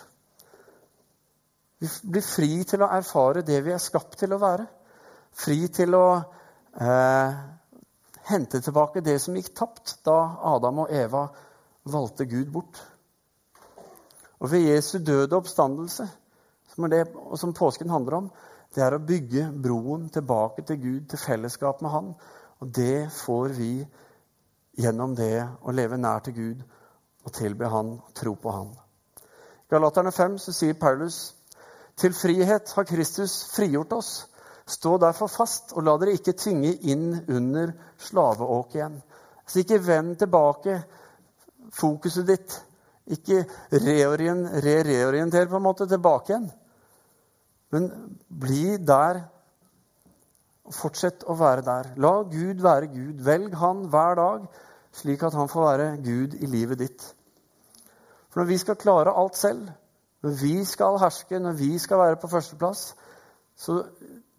[1.82, 4.66] Vi blir fri til å erfare det vi er skapt til å være.
[5.32, 6.06] Fri til å
[6.80, 7.32] eh,
[8.28, 10.18] hente tilbake det som gikk tapt da
[10.54, 11.26] Adam og Eva
[11.82, 12.78] valgte Gud bort.
[14.42, 16.08] Og ved Jesu døde oppstandelse,
[16.74, 17.04] som det
[17.36, 18.30] som påsken handler om,
[18.74, 22.14] det er å bygge broen tilbake til Gud, til fellesskap med Han.
[22.62, 23.72] Og det får vi
[24.80, 26.62] gjennom det å leve nær til Gud
[27.22, 28.72] og tilbe Han tro på Han.
[28.72, 31.34] I Galaterne 5 så sier Paulus
[32.00, 34.12] til frihet har Kristus frigjort oss.
[34.66, 38.98] Stå derfor fast, og la dere ikke tvinge inn under slaveåket igjen.
[39.46, 40.78] Så ikke vend tilbake
[41.74, 42.58] fokuset ditt.
[43.12, 46.50] Ikke re-reorienter på en måte tilbake igjen.
[47.72, 47.88] Men
[48.28, 49.24] bli der
[50.72, 51.90] fortsett å være der.
[52.00, 53.18] La Gud være Gud.
[53.24, 54.46] Velg Han hver dag,
[54.94, 57.06] slik at Han får være Gud i livet ditt.
[58.30, 59.68] For når vi skal klare alt selv,
[60.22, 62.92] når vi skal herske, når vi skal være på førsteplass,
[63.56, 63.82] så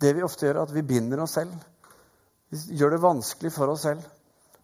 [0.03, 1.53] det vi ofte gjør, er at vi binder oss selv.
[2.51, 4.03] Vi gjør det vanskelig for oss selv.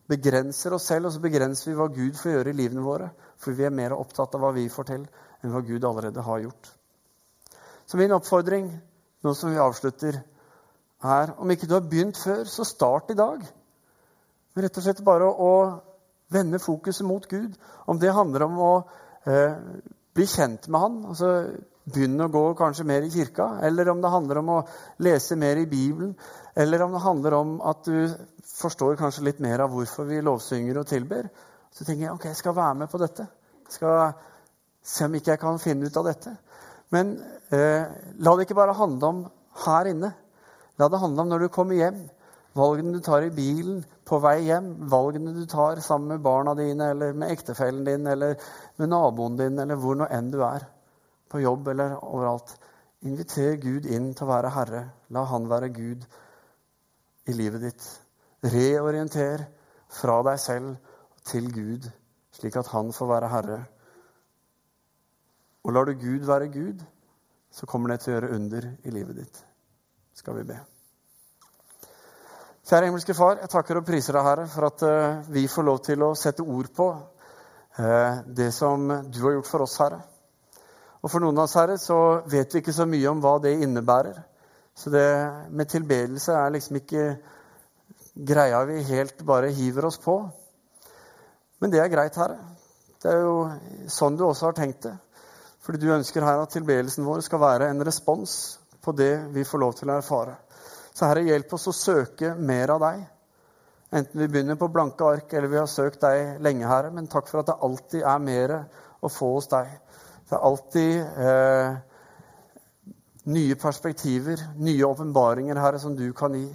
[0.10, 3.10] Begrenser oss selv, og så begrenser vi hva Gud får gjøre i livene våre.
[3.40, 5.08] For vi er mer opptatt av hva vi får til,
[5.40, 6.72] enn hva Gud allerede har gjort.
[7.90, 8.68] Så min oppfordring
[9.26, 10.20] nå som vi avslutter,
[11.00, 13.44] er om ikke du har begynt før, så start i dag.
[14.54, 15.54] Men rett og slett bare å
[16.34, 17.56] vende fokuset mot Gud.
[17.88, 18.74] Om det handler om å
[19.24, 19.56] eh,
[20.16, 21.32] bli kjent med han, altså
[21.94, 24.60] begynne å gå kanskje mer i kirka, eller om det handler om å
[25.06, 26.16] lese mer i Bibelen,
[26.56, 28.10] eller om det handler om at du
[28.50, 31.30] forstår kanskje litt mer av hvorfor vi lovsynger og tilber,
[31.72, 33.26] så tenker jeg ok, jeg skal være med på dette.
[33.68, 34.14] Jeg skal
[34.84, 36.34] se om ikke jeg kan finne ut av dette.
[36.94, 37.14] Men
[37.54, 37.86] eh,
[38.18, 39.20] la det ikke bare handle om
[39.66, 40.10] her inne.
[40.82, 42.02] La det handle om når du kommer hjem.
[42.58, 46.90] Valgene du tar i bilen på vei hjem, valgene du tar sammen med barna dine
[46.96, 48.40] eller med ektefellen din eller
[48.82, 50.66] med naboen din eller hvor nå enn du er,
[51.30, 52.56] på jobb eller overalt.
[53.08, 54.84] Inviter Gud inn til å være herre.
[55.16, 56.06] La Han være Gud
[57.30, 57.90] i livet ditt.
[58.44, 59.46] Reorienter
[60.00, 60.96] fra deg selv
[61.28, 61.90] til Gud,
[62.36, 63.60] slik at Han får være herre.
[65.64, 66.84] Og lar du Gud være Gud,
[67.52, 69.40] så kommer det til å gjøre under i livet ditt.
[70.16, 70.60] Skal vi be.
[72.70, 75.80] Kjære himmelske Far, jeg takker og priser deg, Herre, for at uh, vi får lov
[75.88, 80.04] til å sette ord på uh, det som du har gjort for oss, Herre.
[81.00, 83.56] Og for noen av oss, Herre, så vet vi ikke så mye om hva det
[83.64, 84.18] innebærer.
[84.76, 85.08] Så det
[85.52, 87.06] med tilbedelse er liksom ikke
[88.30, 90.18] greia vi helt bare hiver oss på.
[91.60, 92.40] Men det er greit, Herre.
[93.00, 93.36] Det er jo
[93.92, 94.96] sånn du også har tenkt det.
[95.64, 98.34] Fordi du ønsker her at tilbedelsen vår skal være en respons
[98.84, 100.36] på det vi får lov til å erfare.
[100.96, 103.04] Så Herre, hjelp oss å søke mer av deg.
[103.96, 106.92] Enten vi begynner på blanke ark eller vi har søkt deg lenge, Herre.
[106.96, 108.56] Men takk for at det alltid er mer
[109.00, 109.72] å få hos deg.
[110.30, 111.78] Det er alltid eh,
[113.34, 116.48] nye perspektiver, nye åpenbaringer, Herre, som du kan gi.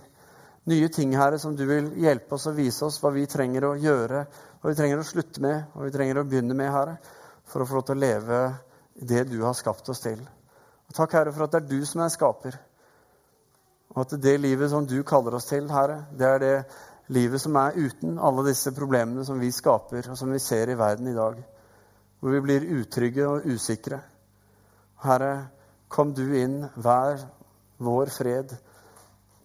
[0.71, 3.75] Nye ting, Herre, som du vil hjelpe oss og vise oss hva vi trenger å
[3.77, 4.23] gjøre,
[4.63, 6.95] hva vi trenger å slutte med, hva vi trenger å begynne med, Herre,
[7.51, 8.39] for å få lov til å leve
[8.95, 10.23] det du har skapt oss til.
[10.89, 12.61] Og takk, Herre, for at det er du som er skaper.
[13.95, 16.55] Og at det livet som du kaller oss til, Herre, det er det
[17.15, 20.79] livet som er uten alle disse problemene som vi skaper, og som vi ser i
[20.79, 21.43] verden i dag.
[22.25, 23.99] Hvor vi blir utrygge og usikre.
[25.05, 25.51] Herre,
[25.93, 27.21] kom du inn, vær
[27.85, 28.55] vår fred.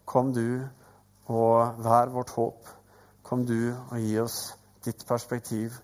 [0.08, 0.64] Kom du
[1.28, 2.72] og vær vårt håp.
[3.20, 4.40] Kom du og gi oss
[4.88, 5.76] ditt perspektiv.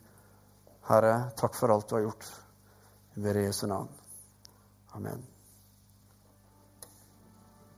[0.87, 2.33] Herre, takk for alt du har gjort.
[3.19, 3.91] I Jesu navn.
[4.95, 5.34] Amen.